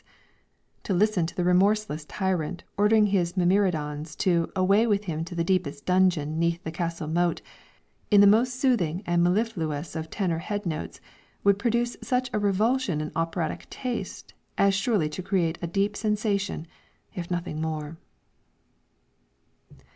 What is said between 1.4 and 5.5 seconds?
remorseless tyrant ordering his myrmidons to "away with him to the